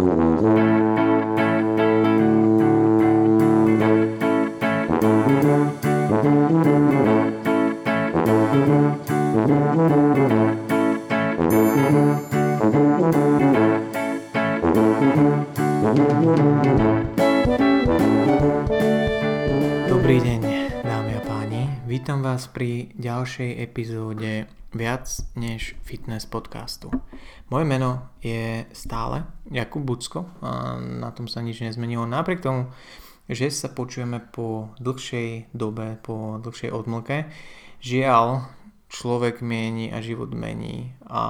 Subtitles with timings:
[0.00, 0.08] Dobrý
[20.16, 20.40] deň,
[20.80, 21.68] dámy a páni.
[21.84, 24.48] Vítam vás pri ďalšej epizóde
[24.80, 26.88] Viac než fitness podcastu.
[27.52, 32.08] Moje meno je stále Jakub Bucko a na tom sa nič nezmenilo.
[32.08, 32.72] Napriek tomu,
[33.28, 37.28] že sa počujeme po dlhšej dobe, po dlhšej odmlke,
[37.84, 38.48] žiaľ,
[38.88, 41.22] človek mení a život mení a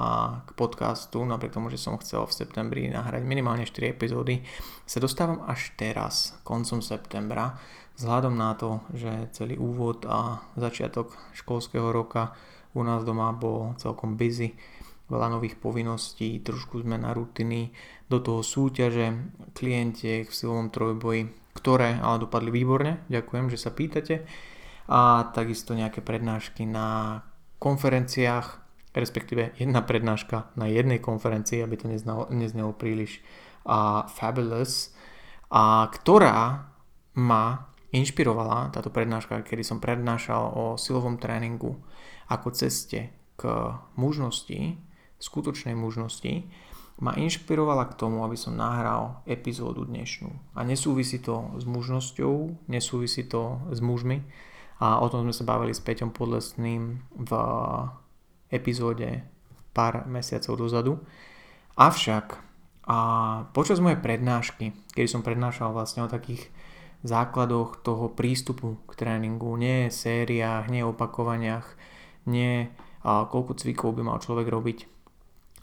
[0.47, 4.47] k podcastu, napriek tomu, že som chcel v septembri nahrať minimálne 4 epizódy,
[4.87, 7.59] sa dostávam až teraz, koncom septembra,
[7.99, 12.31] vzhľadom na to, že celý úvod a začiatok školského roka
[12.75, 14.55] u nás doma bol celkom busy,
[15.11, 17.75] veľa nových povinností, trošku sme na rutiny,
[18.07, 19.11] do toho súťaže,
[19.51, 24.23] klientiek v silovom trojboji, ktoré ale dopadli výborne, ďakujem, že sa pýtate.
[24.91, 27.19] A takisto nejaké prednášky na
[27.59, 28.59] konferenciách,
[28.91, 33.23] respektíve jedna prednáška na jednej konferencii, aby to neznalo, neznelo príliš
[33.63, 34.91] a fabulous,
[35.51, 36.71] a ktorá
[37.15, 41.79] ma inšpirovala, táto prednáška, kedy som prednášal o silovom tréningu
[42.31, 43.41] ako ceste k
[43.99, 44.79] mužnosti,
[45.19, 46.47] skutočnej mužnosti,
[47.01, 50.29] ma inšpirovala k tomu, aby som nahral epizódu dnešnú.
[50.53, 54.23] A nesúvisí to s mužnosťou, nesúvisí to s mužmi,
[54.81, 57.31] a o tom sme sa bavili s Peťom Podlesným v
[58.49, 59.21] epizóde
[59.77, 60.93] pár mesiacov dozadu.
[61.77, 62.41] Avšak
[62.89, 62.97] a
[63.53, 66.49] počas mojej prednášky, kedy som prednášal vlastne o takých
[67.01, 71.65] základoch toho prístupu k tréningu, nie sériách, nie opakovaniach,
[72.29, 72.69] nie
[73.01, 74.79] a koľko cvikov by mal človek robiť,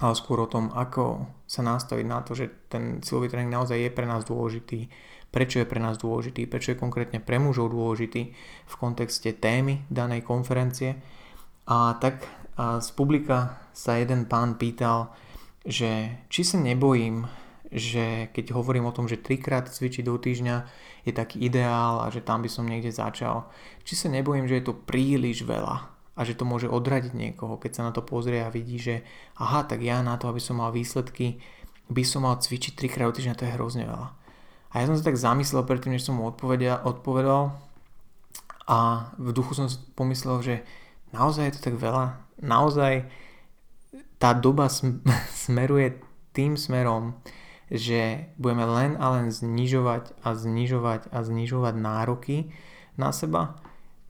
[0.03, 3.91] ale skôr o tom, ako sa nastaviť na to, že ten silový tréning naozaj je
[3.94, 4.91] pre nás dôležitý,
[5.31, 8.34] prečo je pre nás dôležitý, prečo je konkrétne pre mužov dôležitý
[8.66, 10.98] v kontexte témy danej konferencie.
[11.71, 12.27] A tak
[12.59, 15.15] a z publika sa jeden pán pýtal,
[15.62, 17.22] že či sa nebojím,
[17.69, 20.56] že keď hovorím o tom, že trikrát cvičiť do týždňa
[21.05, 23.49] je taký ideál a že tam by som niekde začal,
[23.84, 27.71] či sa nebojím, že je to príliš veľa a že to môže odradiť niekoho, keď
[27.78, 29.05] sa na to pozrie a vidí, že
[29.39, 31.39] aha, tak ja na to, aby som mal výsledky,
[31.93, 34.09] by som mal cvičiť trikrát do týždňa, to je hrozne veľa.
[34.69, 37.57] A ja som sa tak zamyslel predtým, než som mu odpovedal, odpovedal
[38.69, 40.55] a v duchu som pomyslel, že
[41.12, 43.09] naozaj je to tak veľa, naozaj
[44.21, 44.69] tá doba
[45.47, 46.01] smeruje
[46.37, 47.17] tým smerom,
[47.69, 52.37] že budeme len a len znižovať a znižovať a znižovať nároky
[52.97, 53.61] na seba.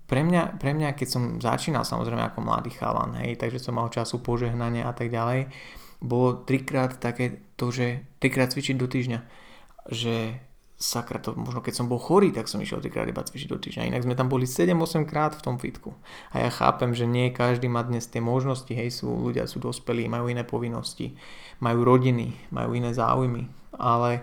[0.08, 3.92] Pre mňa, pre mňa keď som začínal samozrejme ako mladý chalan, hej, takže som mal
[3.92, 5.52] času požehnania a tak ďalej,
[6.00, 9.20] bolo trikrát také to, že trikrát cvičiť do týždňa,
[9.90, 10.38] že
[10.78, 13.90] sakra to, možno keď som bol chorý, tak som išiel trikrát iba cvičiť do týždňa.
[13.90, 15.90] Inak sme tam boli 7-8 krát v tom fitku.
[16.30, 20.06] A ja chápem, že nie každý má dnes tie možnosti, hej, sú ľudia, sú dospelí,
[20.06, 21.18] majú iné povinnosti,
[21.58, 24.22] majú rodiny, majú iné záujmy, ale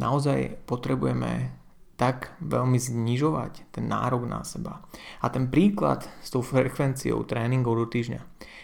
[0.00, 1.52] naozaj potrebujeme
[2.00, 4.82] tak veľmi znižovať ten nárok na seba.
[5.20, 8.20] A ten príklad s tou frekvenciou tréningov do týždňa,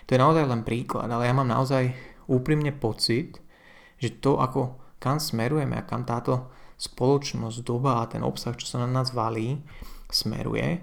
[0.09, 1.95] to je naozaj len príklad, ale ja mám naozaj
[2.27, 3.39] úprimne pocit,
[4.01, 8.81] že to, ako kam smerujeme a kam táto spoločnosť, doba a ten obsah, čo sa
[8.81, 9.61] na nás valí,
[10.09, 10.81] smeruje,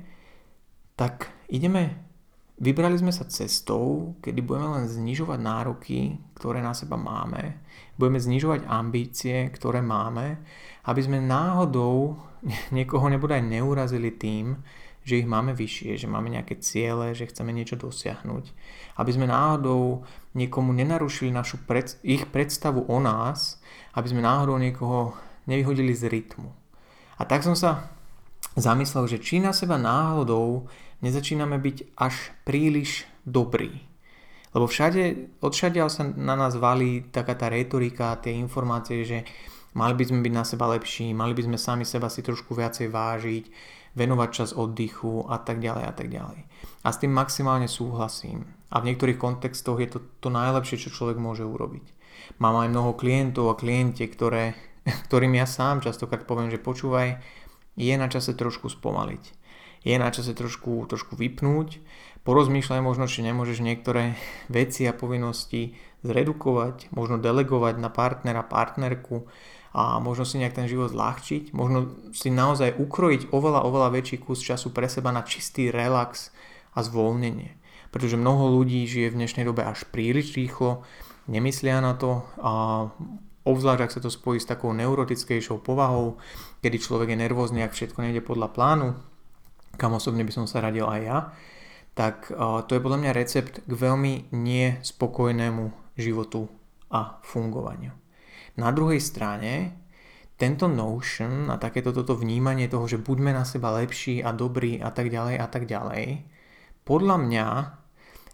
[0.93, 1.97] tak ideme,
[2.61, 7.65] vybrali sme sa cestou, kedy budeme len znižovať nároky, ktoré na seba máme,
[7.97, 10.37] budeme znižovať ambície, ktoré máme,
[10.85, 12.21] aby sme náhodou
[12.77, 14.61] niekoho nebude aj neurazili tým,
[15.07, 18.51] že ich máme vyššie, že máme nejaké ciele, že chceme niečo dosiahnuť.
[18.99, 20.03] Aby sme náhodou
[20.35, 23.63] niekomu nenarušili našu pred, ich predstavu o nás,
[23.95, 25.15] aby sme náhodou niekoho
[25.47, 26.51] nevyhodili z rytmu.
[27.17, 27.89] A tak som sa
[28.53, 30.69] zamyslel, že či na seba náhodou
[31.01, 33.87] nezačíname byť až príliš dobrí.
[34.55, 39.17] Lebo všade, odšadiaľ sa na nás valí taká tá retorika, tie informácie, že
[39.77, 42.89] mali by sme byť na seba lepší, mali by sme sami seba si trošku viacej
[42.89, 43.45] vážiť,
[43.97, 46.39] venovať čas oddychu a tak ďalej a tak ďalej.
[46.85, 48.45] A s tým maximálne súhlasím.
[48.73, 51.97] A v niektorých kontextoch je to to najlepšie, čo človek môže urobiť.
[52.41, 54.57] Mám aj mnoho klientov a kliente, ktoré
[55.07, 57.19] ktorým ja sám častokrát poviem, že počúvaj,
[57.77, 59.23] je na čase trošku spomaliť.
[59.85, 61.79] Je na čase trošku, trošku vypnúť,
[62.25, 64.17] porozmýšľaj možno, či nemôžeš niektoré
[64.51, 69.29] veci a povinnosti zredukovať, možno delegovať na partnera, partnerku
[69.77, 74.41] a možno si nejak ten život zľahčiť, možno si naozaj ukrojiť oveľa, oveľa väčší kus
[74.41, 76.33] času pre seba na čistý relax
[76.73, 77.53] a zvolnenie.
[77.93, 80.83] Pretože mnoho ľudí žije v dnešnej dobe až príliš rýchlo,
[81.29, 82.53] nemyslia na to a
[83.47, 86.19] obzvlášť ak sa to spojí s takou neurotickejšou povahou,
[86.59, 88.99] kedy človek je nervózny, ak všetko nejde podľa plánu,
[89.79, 91.17] kam osobne by som sa radil aj ja,
[91.97, 92.29] tak
[92.67, 96.45] to je podľa mňa recept k veľmi nespokojnému životu
[96.93, 97.89] a fungovaniu.
[98.61, 99.73] Na druhej strane,
[100.37, 104.93] tento notion a takéto toto vnímanie toho, že buďme na seba lepší a dobrí a
[104.93, 106.05] tak ďalej a tak ďalej,
[106.85, 107.47] podľa mňa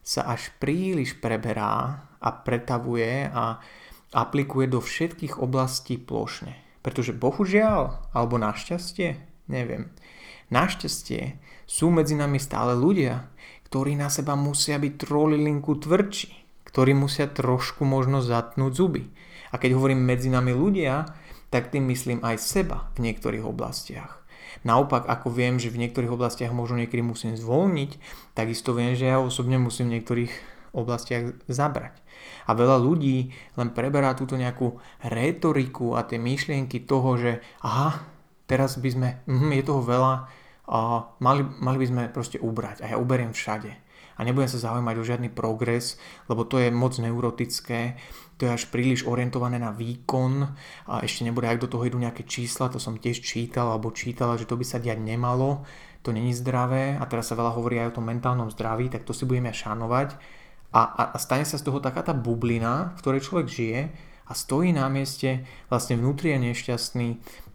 [0.03, 3.63] sa až príliš preberá a pretavuje a
[4.13, 6.55] aplikuje do všetkých oblastí plošne.
[6.85, 9.17] Pretože bohužiaľ, alebo našťastie,
[9.49, 9.89] neviem,
[10.53, 13.27] našťastie sú medzi nami stále ľudia,
[13.67, 16.29] ktorí na seba musia byť trolilinku tvrdší,
[16.69, 19.09] ktorí musia trošku možno zatnúť zuby.
[19.49, 21.09] A keď hovorím medzi nami ľudia,
[21.49, 24.21] tak tým myslím aj seba v niektorých oblastiach.
[24.61, 27.97] Naopak, ako viem, že v niektorých oblastiach možno niekedy musím zvolniť,
[28.37, 30.33] takisto viem, že ja osobne musím v niektorých
[30.73, 32.01] oblastiach zabrať.
[32.49, 37.31] A veľa ľudí len preberá túto nejakú retoriku a tie myšlienky toho, že
[37.61, 38.03] aha,
[38.49, 40.13] teraz by sme, mm, je toho veľa,
[40.63, 40.79] a
[41.19, 42.81] mali, mali by sme proste ubrať.
[42.81, 43.71] A ja uberiem všade.
[44.13, 45.97] A nebudem sa zaujímať o žiadny progres,
[46.29, 47.97] lebo to je moc neurotické
[48.37, 50.43] to je až príliš orientované na výkon
[50.89, 54.35] a ešte nebude, ak do toho idú nejaké čísla, to som tiež čítal alebo čítala,
[54.35, 55.63] že to by sa diať nemalo,
[56.01, 59.13] to není zdravé a teraz sa veľa hovorí aj o tom mentálnom zdraví, tak to
[59.13, 60.17] si budeme šanovať
[60.73, 63.81] a, a, stane sa z toho taká tá bublina, v ktorej človek žije
[64.23, 67.07] a stojí na mieste, vlastne vnútri je nešťastný,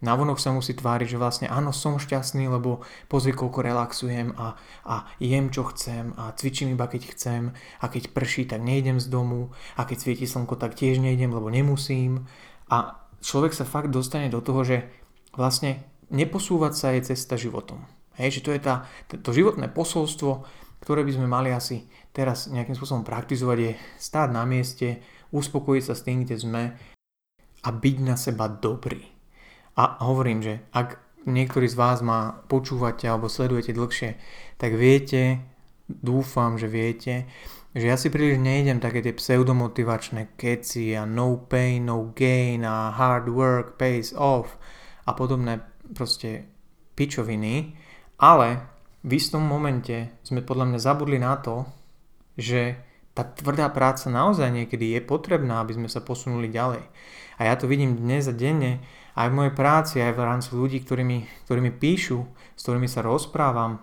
[0.04, 4.54] navonok sa musí tváriť, že vlastne áno, som šťastný, lebo pozri, koľko relaxujem a,
[4.86, 7.50] a jem, čo chcem a cvičím iba, keď chcem.
[7.82, 9.50] A keď prší, tak nejdem z domu.
[9.74, 12.30] A keď svieti slnko, tak tiež nejdem, lebo nemusím.
[12.70, 14.86] A človek sa fakt dostane do toho, že
[15.34, 15.82] vlastne
[16.14, 17.82] neposúvať sa je cesta životom.
[18.18, 20.46] Hej, že to je tá, to životné posolstvo,
[20.82, 21.86] ktoré by sme mali asi
[22.18, 23.72] teraz nejakým spôsobom praktizovať, je
[24.02, 24.98] stáť na mieste,
[25.30, 26.62] uspokojiť sa s tým, kde sme
[27.62, 29.06] a byť na seba dobrý.
[29.78, 30.98] A hovorím, že ak
[31.30, 34.18] niektorí z vás ma počúvate alebo sledujete dlhšie,
[34.58, 35.38] tak viete,
[35.86, 37.30] dúfam, že viete,
[37.70, 42.90] že ja si príliš nejdem také tie pseudomotivačné keci a no pain, no gain a
[42.90, 44.58] hard work pays off
[45.06, 45.62] a podobné
[45.94, 46.50] proste
[46.98, 47.78] pičoviny,
[48.18, 48.58] ale
[49.06, 51.77] v istom momente sme podľa mňa zabudli na to,
[52.38, 52.78] že
[53.18, 56.86] tá tvrdá práca naozaj niekedy je potrebná, aby sme sa posunuli ďalej.
[57.38, 58.78] A ja to vidím dnes a denne
[59.18, 62.22] aj v mojej práci, aj v rámci ľudí, ktorí mi, ktorí mi píšu,
[62.54, 63.82] s ktorými sa rozprávam,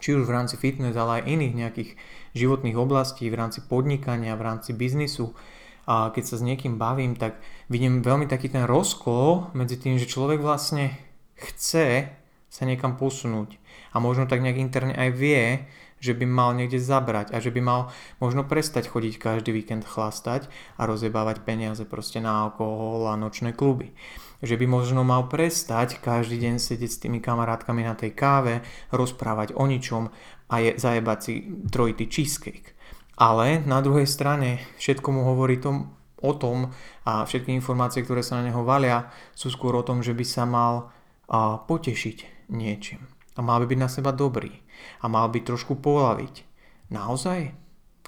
[0.00, 1.90] či už v rámci fitness, ale aj iných nejakých
[2.32, 5.36] životných oblastí, v rámci podnikania, v rámci biznisu.
[5.84, 7.36] A keď sa s niekým bavím, tak
[7.68, 10.96] vidím veľmi taký ten rozkol medzi tým, že človek vlastne
[11.36, 12.08] chce
[12.48, 13.60] sa niekam posunúť
[13.92, 15.68] a možno tak nejak interne aj vie,
[16.00, 17.80] že by mal niekde zabrať a že by mal
[18.20, 23.96] možno prestať chodiť každý víkend chlastať a rozjebávať peniaze proste na alkohol a nočné kluby.
[24.44, 28.60] Že by možno mal prestať každý deň sedieť s tými kamarátkami na tej káve,
[28.92, 30.12] rozprávať o ničom
[30.52, 31.32] a je, zajebať si
[31.72, 32.76] trojitý cheesecake.
[33.16, 36.76] Ale na druhej strane všetko mu hovorí tom, o tom
[37.08, 40.44] a všetky informácie, ktoré sa na neho valia, sú skôr o tom, že by sa
[40.44, 40.92] mal
[41.32, 44.65] a, potešiť niečím a mal by byť na seba dobrý
[45.02, 46.46] a mal by trošku polaviť.
[46.92, 47.52] Naozaj?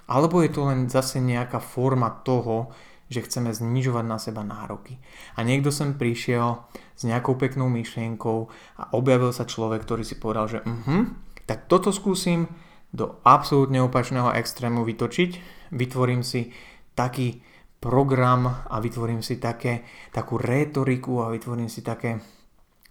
[0.09, 2.73] Alebo je to len zase nejaká forma toho,
[3.09, 5.01] že chceme znižovať na seba nároky.
[5.37, 6.61] A niekto sem prišiel
[6.93, 8.39] s nejakou peknou myšlienkou
[8.79, 11.09] a objavil sa človek, ktorý si povedal, že uh-huh,
[11.49, 12.49] tak toto skúsim
[12.93, 15.31] do absolútne opačného extrému vytočiť,
[15.73, 16.53] vytvorím si
[16.93, 17.41] taký
[17.81, 22.21] program a vytvorím si také, takú rétoriku a vytvorím si také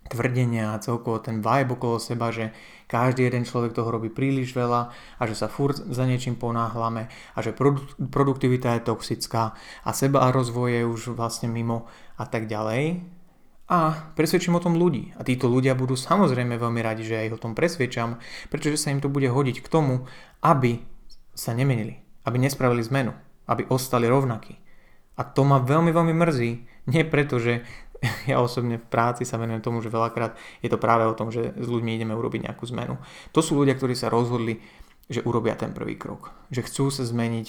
[0.10, 2.56] tvrdenia a celkovo ten vibe okolo seba, že
[2.88, 7.40] každý jeden človek toho robí príliš veľa a že sa furt za niečím ponáhlame a
[7.44, 7.52] že
[8.00, 13.04] produktivita je toxická a seba a rozvoj je už vlastne mimo a tak ďalej.
[13.68, 15.12] A presvedčím o tom ľudí.
[15.20, 18.16] A títo ľudia budú samozrejme veľmi radi, že ja ich o tom presvedčam,
[18.48, 20.08] pretože sa im to bude hodiť k tomu,
[20.40, 20.80] aby
[21.36, 23.12] sa nemenili, aby nespravili zmenu,
[23.52, 24.56] aby ostali rovnakí.
[25.20, 26.52] A to ma veľmi, veľmi mrzí.
[26.88, 27.68] Nie preto, že
[28.32, 31.54] ja osobne v práci sa venujem tomu, že veľakrát je to práve o tom, že
[31.58, 32.98] s ľuďmi ideme urobiť nejakú zmenu.
[33.34, 34.62] To sú ľudia, ktorí sa rozhodli,
[35.08, 36.36] že urobia ten prvý krok.
[36.52, 37.48] Že chcú sa zmeniť,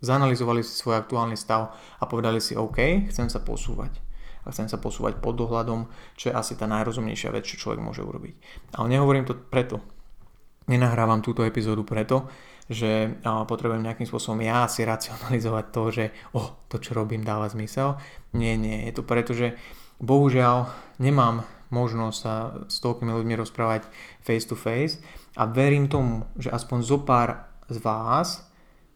[0.00, 4.00] zanalizovali si svoj aktuálny stav a povedali si OK, chcem sa posúvať.
[4.44, 5.88] A chcem sa posúvať pod dohľadom,
[6.20, 8.34] čo je asi tá najrozumnejšia vec, čo človek môže urobiť.
[8.76, 9.80] Ale nehovorím to preto.
[10.68, 12.28] Nenahrávam túto epizódu preto,
[12.68, 18.00] že potrebujem nejakým spôsobom ja si racionalizovať to, že oh, to, čo robím, dáva zmysel.
[18.32, 19.56] Nie, nie, je to preto, že
[20.00, 22.34] Bohužiaľ nemám možnosť sa
[22.70, 23.86] s toľkými ľuďmi rozprávať
[24.22, 25.02] face to face
[25.34, 28.46] a verím tomu, že aspoň zo pár z vás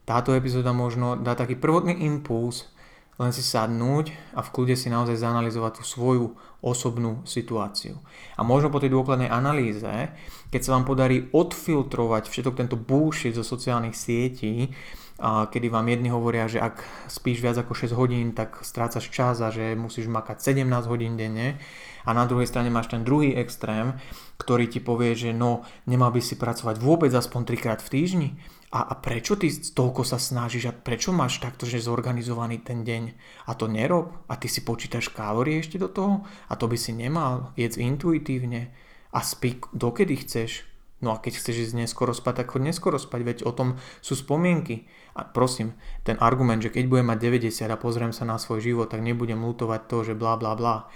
[0.07, 2.71] táto epizóda možno dá taký prvotný impuls
[3.19, 6.27] len si sadnúť a v kľude si naozaj zanalizovať tú svoju
[6.63, 7.99] osobnú situáciu.
[8.39, 10.15] A možno po tej dôkladnej analýze,
[10.55, 14.71] keď sa vám podarí odfiltrovať všetok tento bullshit zo sociálnych sietí,
[15.19, 19.51] kedy vám jedni hovoria, že ak spíš viac ako 6 hodín, tak strácaš čas a
[19.51, 21.59] že musíš makať 17 hodín denne.
[22.07, 23.99] A na druhej strane máš ten druhý extrém,
[24.39, 28.31] ktorý ti povie, že no, nemal by si pracovať vôbec aspoň 3 krát v týždni.
[28.71, 33.03] A, a prečo ty toľko sa snažíš a prečo máš takto, že zorganizovaný ten deň
[33.49, 36.93] a to nerob a ty si počítaš kalórie ešte do toho a to by si
[36.93, 38.71] nemal, jedz intuitívne
[39.09, 40.69] a spí dokedy chceš.
[40.99, 44.19] No a keď chceš ísť neskoro spať, tak choď neskoro spať, veď o tom sú
[44.19, 44.91] spomienky.
[45.15, 48.91] A prosím, ten argument, že keď budem mať 90 a pozriem sa na svoj život,
[48.91, 50.91] tak nebudem lutovať to, že bla bla bla.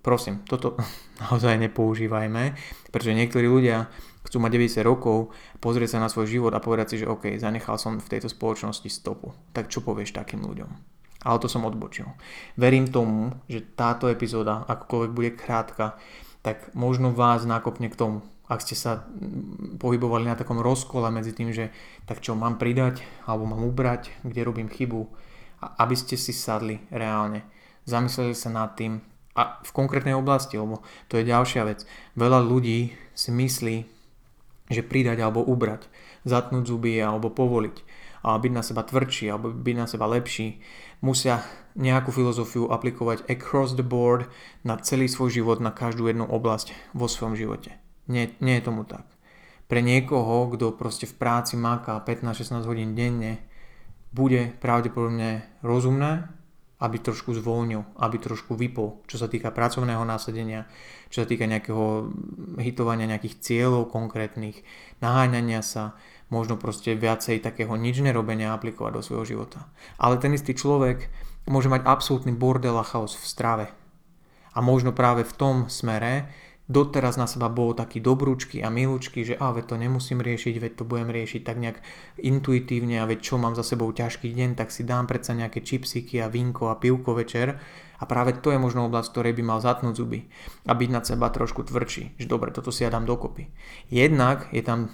[0.00, 0.80] Prosím, toto
[1.28, 2.56] naozaj nepoužívajme,
[2.88, 3.92] pretože niektorí ľudia
[4.24, 7.80] chcú mať 90 rokov, pozrieť sa na svoj život a povedať si, že OK, zanechal
[7.80, 9.32] som v tejto spoločnosti stopu.
[9.56, 10.68] Tak čo povieš takým ľuďom?
[11.24, 12.06] Ale to som odbočil.
[12.54, 15.98] Verím tomu, že táto epizóda, akokoľvek bude krátka,
[16.44, 19.04] tak možno vás nakopne k tomu, ak ste sa
[19.76, 21.68] pohybovali na takom rozkole medzi tým, že
[22.08, 25.04] tak čo mám pridať alebo mám ubrať, kde robím chybu,
[25.60, 27.44] a aby ste si sadli reálne,
[27.84, 29.04] zamysleli sa nad tým
[29.38, 31.86] a v konkrétnej oblasti, lebo to je ďalšia vec.
[32.18, 33.76] Veľa ľudí si myslí,
[34.68, 35.86] že pridať alebo ubrať,
[36.26, 37.76] zatnúť zuby alebo povoliť,
[38.26, 40.58] a byť na seba tvrdší alebo byť na seba lepší,
[40.98, 41.46] musia
[41.78, 44.26] nejakú filozofiu aplikovať across the board
[44.66, 47.78] na celý svoj život, na každú jednu oblasť vo svojom živote.
[48.08, 49.04] Nie, nie je tomu tak.
[49.68, 53.44] Pre niekoho, kto proste v práci máka 15-16 hodín denne,
[54.16, 56.38] bude pravdepodobne rozumné
[56.78, 60.70] aby trošku zvolnil, aby trošku vypol, čo sa týka pracovného násadenia,
[61.10, 62.14] čo sa týka nejakého
[62.62, 64.62] hitovania nejakých cieľov konkrétnych,
[65.02, 65.98] naháňania sa,
[66.30, 69.66] možno proste viacej takého nič nerobenia aplikovať do svojho života.
[69.98, 71.10] Ale ten istý človek
[71.50, 73.66] môže mať absolútny bordel a chaos v strave.
[74.54, 76.30] A možno práve v tom smere
[76.68, 80.72] doteraz na seba bol taký dobrúčky a milúčky, že a veď to nemusím riešiť, veď
[80.76, 81.80] to budem riešiť tak nejak
[82.20, 86.20] intuitívne a veď čo mám za sebou ťažký deň, tak si dám predsa nejaké čipsiky
[86.20, 87.56] a vínko a pivko večer
[87.98, 90.28] a práve to je možno oblasť, ktorej by mal zatnúť zuby
[90.68, 93.48] a byť nad seba trošku tvrdší, že dobre, toto si ja dám dokopy.
[93.88, 94.92] Jednak je tam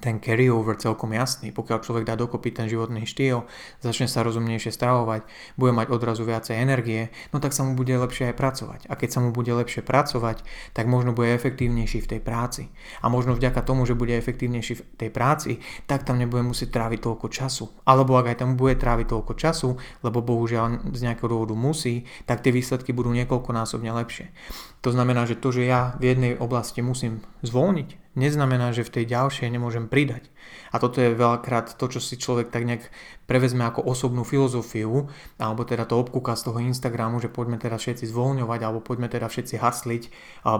[0.00, 1.52] ten carryover celkom jasný.
[1.52, 3.44] Pokiaľ človek dá dokopy ten životný štýl,
[3.84, 5.28] začne sa rozumnejšie stravovať,
[5.60, 8.80] bude mať odrazu viacej energie, no tak sa mu bude lepšie aj pracovať.
[8.88, 10.42] A keď sa mu bude lepšie pracovať,
[10.72, 12.72] tak možno bude efektívnejší v tej práci.
[13.04, 17.04] A možno vďaka tomu, že bude efektívnejší v tej práci, tak tam nebude musieť tráviť
[17.04, 17.68] toľko času.
[17.84, 22.40] Alebo ak aj tam bude tráviť toľko času, lebo bohužiaľ z nejakého dôvodu musí, tak
[22.40, 24.32] tie výsledky budú niekoľkonásobne lepšie.
[24.80, 29.04] To znamená, že to, že ja v jednej oblasti musím zvolniť, neznamená, že v tej
[29.08, 30.28] ďalšej nemôžem pridať.
[30.70, 32.84] A toto je veľakrát to, čo si človek tak nejak
[33.24, 35.08] prevezme ako osobnú filozofiu,
[35.40, 39.32] alebo teda to obkúka z toho Instagramu, že poďme teda všetci zvoľňovať, alebo poďme teda
[39.32, 40.02] všetci hasliť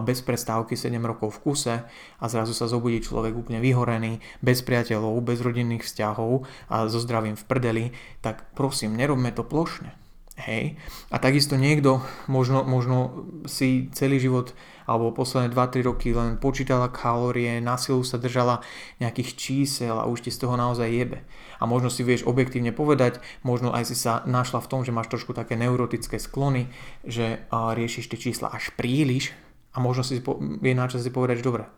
[0.01, 1.75] bez prestávky 7 rokov v kuse
[2.17, 7.37] a zrazu sa zobudí človek úplne vyhorený, bez priateľov, bez rodinných vzťahov a so zdravím
[7.37, 7.85] v prdeli,
[8.25, 10.00] tak prosím, nerobme to plošne.
[10.41, 10.73] Hej.
[11.13, 14.57] A takisto niekto možno, možno si celý život
[14.89, 18.65] alebo posledné 2-3 roky len počítala kalórie, na silu sa držala
[18.97, 21.21] nejakých čísel a už ti z toho naozaj jebe.
[21.61, 25.13] A možno si vieš objektívne povedať, možno aj si sa našla v tom, že máš
[25.13, 26.73] trošku také neurotické sklony,
[27.05, 29.29] že riešiš tie čísla až príliš
[29.71, 31.69] a možno si je na čas si povedať, že dobre,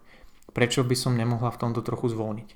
[0.54, 2.50] prečo by som nemohla v tomto trochu zvolniť.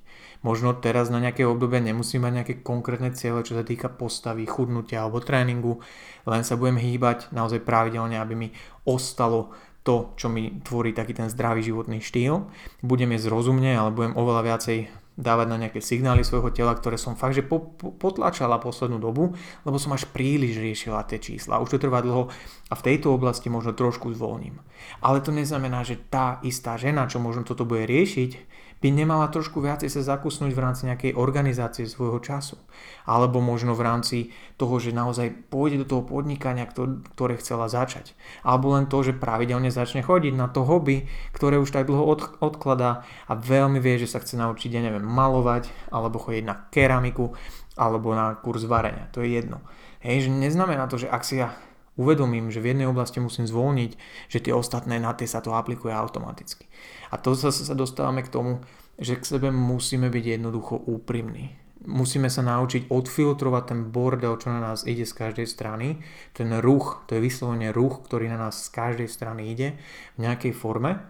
[0.45, 5.01] Možno teraz na nejaké obdobie nemusím mať nejaké konkrétne ciele, čo sa týka postavy, chudnutia
[5.03, 5.81] alebo tréningu,
[6.29, 8.47] len sa budem hýbať naozaj pravidelne, aby mi
[8.85, 9.51] ostalo
[9.81, 12.43] to, čo mi tvorí taký ten zdravý životný štýl.
[12.83, 14.77] Budem jesť rozumne, ale budem oveľa viacej
[15.17, 19.33] dávať na nejaké signály svojho tela, ktoré som fakt, že po, po, potlačala poslednú dobu,
[19.65, 21.57] lebo som až príliš riešila tie čísla.
[21.57, 22.29] Už to trvá dlho
[22.69, 24.61] a v tejto oblasti možno trošku zvolním.
[25.01, 28.31] Ale to neznamená, že tá istá žena, čo možno toto bude riešiť,
[28.77, 32.61] by nemala trošku viacej sa zakusnúť v rámci nejakej organizácie svojho času.
[33.09, 34.17] Alebo možno v rámci
[34.55, 38.13] toho, že naozaj pôjde do toho podnikania, ktoré chcela začať.
[38.45, 42.21] Alebo len to, že pravidelne začne chodiť na to hobby, ktoré už tak dlho od,
[42.37, 47.33] odkladá a veľmi vie, že sa chce naučiť, ja neviem, malovať, alebo chodiť na keramiku,
[47.77, 49.09] alebo na kurz varenia.
[49.13, 49.61] To je jedno.
[50.01, 51.53] Hej, že neznamená to, že ak si ja
[51.97, 53.91] uvedomím, že v jednej oblasti musím zvolniť,
[54.29, 56.69] že tie ostatné na tie sa to aplikuje automaticky.
[57.11, 58.61] A to zase sa dostávame k tomu,
[59.01, 61.57] že k sebe musíme byť jednoducho úprimní.
[61.87, 66.01] Musíme sa naučiť odfiltrovať ten bordel, čo na nás ide z každej strany.
[66.33, 69.77] Ten ruch, to je vyslovene ruch, ktorý na nás z každej strany ide
[70.17, 71.05] v nejakej forme.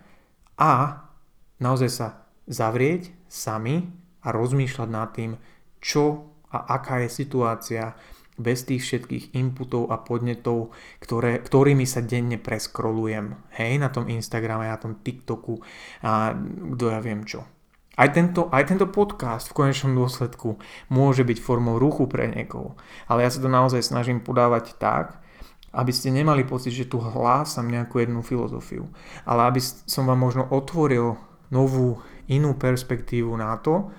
[0.59, 1.03] A
[1.63, 2.07] naozaj sa
[2.51, 3.87] zavrieť sami
[4.23, 5.39] a rozmýšľať nad tým,
[5.79, 7.95] čo a aká je situácia,
[8.37, 13.33] bez tých všetkých inputov a podnetov, ktoré, ktorými sa denne preskrolujem.
[13.57, 15.59] Hej, na tom Instagrame, na tom TikToku
[16.05, 16.37] a
[16.77, 17.43] kto ja viem čo.
[17.97, 20.61] Aj tento, aj tento podcast v konečnom dôsledku
[20.93, 22.77] môže byť formou ruchu pre niekoho.
[23.09, 25.17] Ale ja sa to naozaj snažím podávať tak,
[25.73, 28.85] aby ste nemali pocit, že tu hlásam nejakú jednu filozofiu.
[29.25, 31.17] Ale aby som vám možno otvoril
[31.49, 33.89] novú, inú perspektívu na to,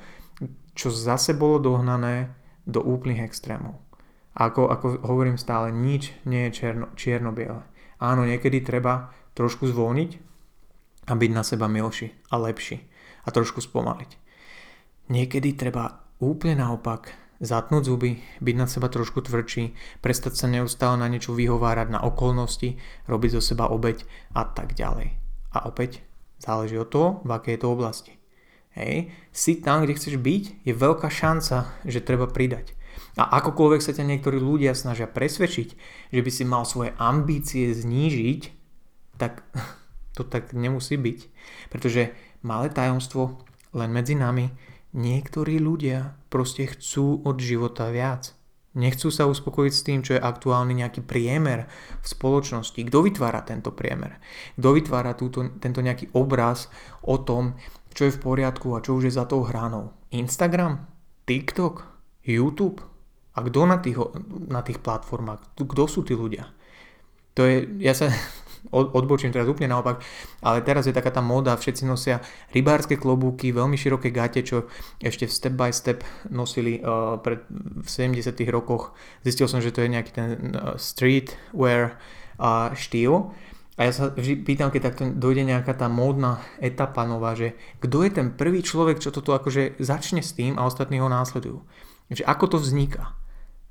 [0.77, 2.31] čo zase bolo dohnané
[2.69, 3.88] do úplných extrémov.
[4.39, 7.67] Ako, ako hovorím stále, nič nie je čierno, čierno-biele.
[7.99, 10.11] Áno, niekedy treba trošku zvolniť
[11.11, 12.87] a byť na seba milší a lepší
[13.27, 14.11] a trošku spomaliť.
[15.11, 21.07] Niekedy treba úplne naopak zatnúť zuby, byť na seba trošku tvrdší, prestať sa neustále na
[21.07, 25.15] niečo vyhovárať na okolnosti, robiť zo seba obeď a tak ďalej.
[25.55, 26.03] A opäť
[26.39, 28.13] záleží od toho, v akej je to oblasti.
[28.79, 32.78] Hej, si tam, kde chceš byť, je veľká šanca, že treba pridať.
[33.19, 35.69] A akokoľvek sa ťa niektorí ľudia snažia presvedčiť,
[36.15, 38.41] že by si mal svoje ambície znížiť,
[39.19, 39.43] tak
[40.17, 41.19] to tak nemusí byť.
[41.71, 42.15] Pretože
[42.47, 43.43] malé tajomstvo
[43.75, 44.49] len medzi nami,
[44.97, 48.33] niektorí ľudia proste chcú od života viac.
[48.79, 51.67] Nechcú sa uspokojiť s tým, čo je aktuálny nejaký priemer
[51.99, 52.79] v spoločnosti.
[52.79, 54.23] Kto vytvára tento priemer?
[54.55, 56.71] Kto vytvára túto, tento nejaký obraz
[57.03, 57.59] o tom,
[57.91, 59.91] čo je v poriadku a čo už je za tou hranou?
[60.15, 60.87] Instagram?
[61.27, 61.98] TikTok?
[62.37, 62.85] YouTube?
[63.39, 63.97] A kto na tých,
[64.51, 65.55] na tých platformách?
[65.55, 66.51] Kto sú tí ľudia?
[67.39, 68.11] To je, ja sa
[68.75, 70.03] odbočím teraz úplne naopak,
[70.43, 72.19] ale teraz je taká tá móda, všetci nosia
[72.51, 74.67] rybárske klobúky, veľmi široké gate, čo
[74.99, 76.03] ešte step by step
[76.35, 77.47] nosili uh, pred,
[77.79, 78.91] v 70 rokoch.
[79.23, 81.95] Zistil som, že to je nejaký ten uh, streetwear
[82.43, 83.31] uh, štýl.
[83.79, 88.03] A ja sa vždy pýtam, keď takto dojde nejaká tá módna etapa nová, že kto
[88.03, 91.63] je ten prvý človek, čo toto akože začne s tým a ostatní ho následujú.
[92.09, 93.17] Že ako to vzniká.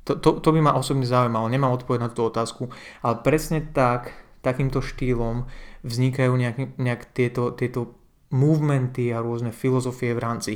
[0.07, 2.71] To, to, to by ma osobne zaujímalo, nemám odpoveď na tú otázku,
[3.03, 5.43] ale presne tak, takýmto štýlom
[5.83, 7.97] vznikajú nejak, nejak tieto, tieto
[8.31, 10.51] movementy a rôzne filozofie v rámci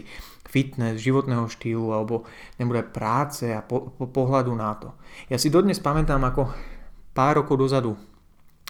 [0.48, 2.28] fitness, životného štýlu alebo
[2.60, 4.92] nebude práce a po, po, pohľadu na to.
[5.32, 6.52] Ja si dodnes pamätám, ako
[7.16, 7.96] pár rokov dozadu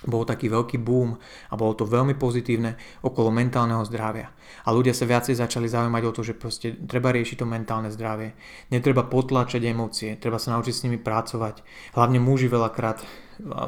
[0.05, 1.13] bol taký veľký boom
[1.49, 2.73] a bolo to veľmi pozitívne
[3.05, 4.33] okolo mentálneho zdravia.
[4.65, 8.33] A ľudia sa viacej začali zaujímať o to, že proste treba riešiť to mentálne zdravie.
[8.73, 11.61] Netreba potlačať emócie, treba sa naučiť s nimi pracovať.
[11.93, 13.05] Hlavne muži veľakrát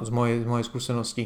[0.03, 1.23] z mojej, z mojej skúsenosti,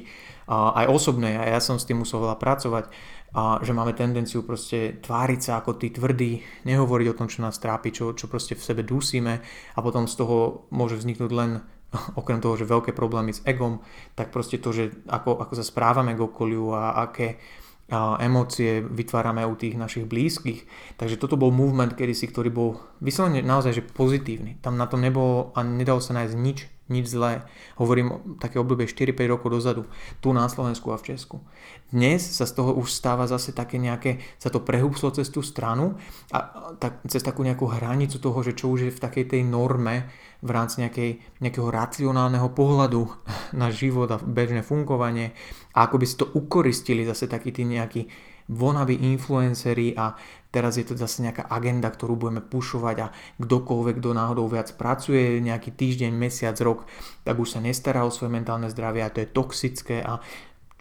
[0.47, 2.87] aj osobnej, a ja som s tým musel veľa pracovať,
[3.35, 7.59] a že máme tendenciu proste tváriť sa ako tí tvrdí, nehovoriť o tom, čo nás
[7.59, 9.43] trápi, čo, čo proste v sebe dusíme
[9.75, 11.59] a potom z toho môže vzniknúť len
[12.19, 16.13] okrem toho, že veľké problémy s egom, tak proste to, že ako, ako sa správame
[16.13, 17.39] k okoliu a aké
[17.87, 20.67] a emócie vytvárame u tých našich blízkych.
[20.99, 22.69] Takže toto bol movement kedysi, ktorý bol
[22.99, 24.59] vyslovene naozaj že pozitívny.
[24.59, 27.43] Tam na tom nebolo a nedalo sa nájsť nič nič zlé.
[27.75, 29.83] Hovorím také obdobie 4-5 rokov dozadu,
[30.23, 31.43] tu na Slovensku a v Česku.
[31.91, 35.99] Dnes sa z toho už stáva zase také nejaké, sa to prehúpslo cez tú stranu
[36.31, 40.07] a tak, cez takú nejakú hranicu toho, že čo už je v takej tej norme
[40.43, 43.07] v rámci nejakej, nejakého racionálneho pohľadu
[43.61, 45.35] na život a bežné fungovanie
[45.75, 48.07] a ako by si to ukoristili zase takí tí nejakí
[48.47, 50.15] vonaví influenceri a
[50.57, 55.37] teraz je to zase nejaká agenda, ktorú budeme pušovať a kdokoľvek, kto náhodou viac pracuje
[55.37, 56.89] nejaký týždeň, mesiac, rok,
[57.21, 60.17] tak už sa nestará o svoje mentálne zdravie a to je toxické a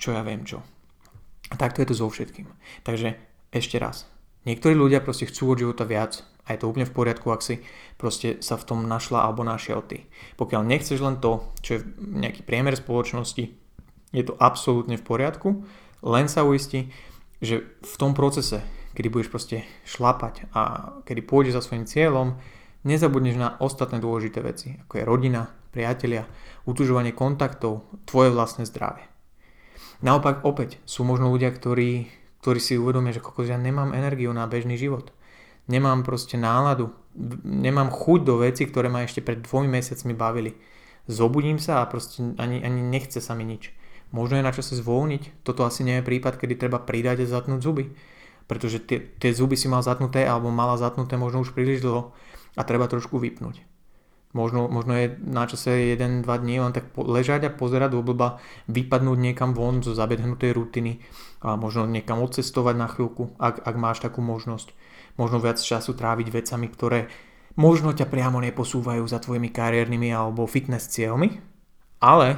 [0.00, 0.64] čo ja viem čo.
[1.52, 2.48] A takto je to so všetkým.
[2.88, 3.20] Takže
[3.52, 4.08] ešte raz.
[4.48, 7.60] Niektorí ľudia proste chcú od života viac a je to úplne v poriadku, ak si
[8.00, 10.08] proste sa v tom našla alebo našiel ty.
[10.40, 13.44] Pokiaľ nechceš len to, čo je nejaký priemer spoločnosti,
[14.14, 15.66] je to absolútne v poriadku,
[16.06, 16.88] len sa uisti,
[17.42, 18.62] že v tom procese,
[18.96, 20.61] kedy budeš proste šlapať a
[21.04, 22.40] kedy pôjdeš za svojim cieľom,
[22.88, 26.24] nezabudneš na ostatné dôležité veci, ako je rodina, priatelia,
[26.64, 29.04] utužovanie kontaktov, tvoje vlastné zdravie.
[30.00, 32.09] Naopak opäť sú možno ľudia, ktorí,
[32.40, 35.12] ktorí si uvedomia, že kokos, ja nemám energiu na bežný život.
[35.68, 36.94] Nemám proste náladu,
[37.44, 40.54] nemám chuť do veci, ktoré ma ešte pred dvomi mesiacmi bavili.
[41.11, 43.74] Zobudím sa a proste ani, ani nechce sa mi nič.
[44.14, 45.42] Možno je na čase zvolniť.
[45.42, 47.90] Toto asi nie je prípad, kedy treba pridať a zatnúť zuby.
[48.46, 52.14] Pretože tie, tie zuby si mal zatnuté alebo mala zatnuté možno už príliš dlho
[52.54, 53.66] a treba trošku vypnúť.
[54.37, 58.37] Možno, možno je na čase 1-2 dní len tak ležať a pozerať do blba,
[58.68, 61.00] vypadnúť niekam von zo zabedhnutej rutiny
[61.40, 64.76] a možno niekam odcestovať na chvíľku, ak, ak máš takú možnosť.
[65.16, 67.09] Možno viac času tráviť vecami, ktoré
[67.56, 71.40] možno ťa priamo neposúvajú za tvojimi kariérnymi alebo fitness cieľmi,
[72.04, 72.37] ale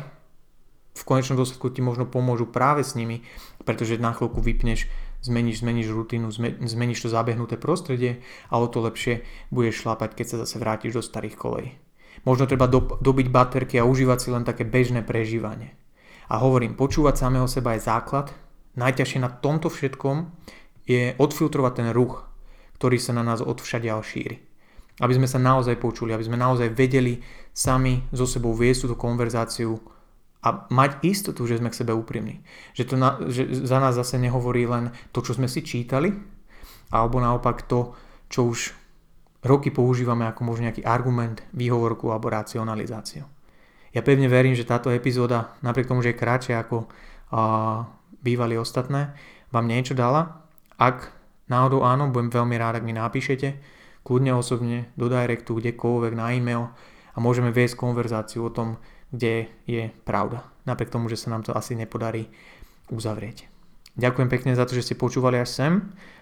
[0.95, 3.27] v konečnom dôsledku ti možno pomôžu práve s nimi,
[3.67, 4.87] pretože na chvíľku vypneš,
[5.23, 6.31] zmeníš, zmeníš rutinu,
[6.63, 11.03] zmeníš to zabehnuté prostredie a o to lepšie budeš šlápať, keď sa zase vrátiš do
[11.03, 11.67] starých kolej.
[12.27, 15.79] Možno treba do, dobiť baterky a užívať si len také bežné prežívanie.
[16.29, 18.35] A hovorím, počúvať samého seba je základ.
[18.77, 20.29] Najťažšie na tomto všetkom
[20.85, 22.27] je odfiltrovať ten ruch,
[22.77, 24.45] ktorý sa na nás odvšadia šíri.
[24.99, 27.23] Aby sme sa naozaj počuli, aby sme naozaj vedeli
[27.55, 29.79] sami so sebou viesť túto konverzáciu
[30.39, 32.47] a mať istotu, že sme k sebe úprimní.
[32.79, 36.15] Že, to na, že za nás zase nehovorí len to, čo sme si čítali,
[36.95, 37.99] alebo naopak to,
[38.31, 38.71] čo už
[39.43, 43.27] roky používame ako možno nejaký argument, výhovorku alebo racionalizáciu.
[43.91, 47.89] Ja pevne verím, že táto epizóda, napriek tomu, že je kratšia ako uh,
[48.21, 49.17] bývali ostatné,
[49.49, 50.45] vám niečo dala.
[50.77, 51.11] Ak
[51.49, 53.59] náhodou áno, budem veľmi rád, ak mi napíšete,
[54.05, 56.71] kľudne osobne, do directu, kdekoľvek, na e-mail
[57.13, 58.77] a môžeme viesť konverzáciu o tom,
[59.11, 60.45] kde je pravda.
[60.69, 62.29] Napriek tomu, že sa nám to asi nepodarí
[62.93, 63.49] uzavrieť.
[63.99, 65.73] Ďakujem pekne za to, že ste počúvali až sem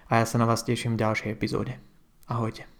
[0.09, 1.77] a ja sa na vás teším v ďalšej epizóde.
[2.25, 2.76] Ahojte.